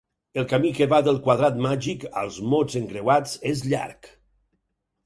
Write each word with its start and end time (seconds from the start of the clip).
El 0.43 0.45
camí 0.53 0.69
que 0.77 0.87
va 0.93 1.01
del 1.07 1.19
quadrat 1.27 1.61
màgic 1.67 2.09
als 2.23 2.41
mots 2.55 2.81
encreuats 2.83 3.39
és 3.53 3.65
llarg. 3.71 4.13